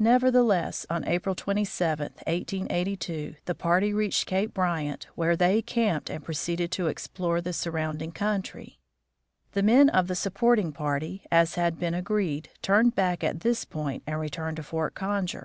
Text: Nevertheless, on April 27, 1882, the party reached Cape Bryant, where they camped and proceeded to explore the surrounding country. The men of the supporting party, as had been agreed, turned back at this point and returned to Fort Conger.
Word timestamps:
Nevertheless, 0.00 0.86
on 0.90 1.06
April 1.06 1.36
27, 1.36 2.14
1882, 2.26 3.36
the 3.44 3.54
party 3.54 3.94
reached 3.94 4.26
Cape 4.26 4.52
Bryant, 4.52 5.06
where 5.14 5.36
they 5.36 5.62
camped 5.62 6.10
and 6.10 6.24
proceeded 6.24 6.72
to 6.72 6.88
explore 6.88 7.40
the 7.40 7.52
surrounding 7.52 8.10
country. 8.10 8.80
The 9.52 9.62
men 9.62 9.88
of 9.88 10.08
the 10.08 10.16
supporting 10.16 10.72
party, 10.72 11.22
as 11.30 11.54
had 11.54 11.78
been 11.78 11.94
agreed, 11.94 12.48
turned 12.60 12.96
back 12.96 13.22
at 13.22 13.42
this 13.42 13.64
point 13.64 14.02
and 14.04 14.18
returned 14.18 14.56
to 14.56 14.64
Fort 14.64 14.96
Conger. 14.96 15.40